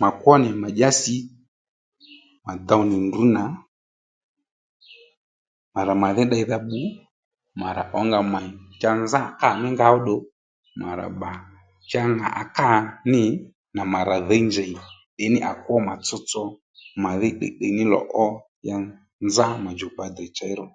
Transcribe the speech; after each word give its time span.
Mà 0.00 0.08
kwó 0.20 0.32
nì 0.42 0.48
mà 0.62 0.68
dyási 0.76 1.16
mà 2.44 2.52
dow 2.68 2.82
nì 2.90 2.96
ndrǔ 3.06 3.22
nà 3.36 3.44
mà 5.74 5.80
rà 5.88 5.94
màdhí 6.02 6.22
ddeydha 6.26 6.58
bbu 6.62 6.80
mà 7.60 7.68
rà 7.76 7.84
ǒnga 7.98 8.18
mèy 8.32 8.48
cha 8.80 8.90
nzá 9.02 9.20
à 9.26 9.34
kâ 9.40 9.48
mí 9.60 9.68
nga 9.74 9.86
óddù 9.96 10.16
mà 10.80 10.88
rà 10.98 11.06
bbà 11.12 11.30
cha 11.90 12.02
ŋà 12.16 12.26
à 12.42 12.42
kâ 12.56 12.68
nî 13.12 13.22
mà 13.92 14.00
rà 14.08 14.16
dhǐy 14.28 14.42
njèy 14.48 14.72
ì 15.24 15.26
ní 15.32 15.38
à 15.50 15.52
kwó 15.64 15.74
mà 15.86 15.94
tsotso 16.06 16.42
màdhí 17.02 17.28
tdiytdiy 17.34 17.72
ní 17.76 17.84
lò 17.92 18.00
ó 18.24 18.26
ya 18.68 18.76
nzá 19.26 19.46
mà 19.64 19.70
djùkpa 19.74 20.04
dèy 20.16 20.30
chěy 20.38 20.52
ro 20.60 20.66